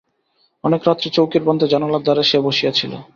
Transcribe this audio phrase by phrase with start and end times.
[0.63, 2.91] অনেক রাত্রে চৌকির প্রান্তে জানালার ধারে সে বসিয়া ছিল।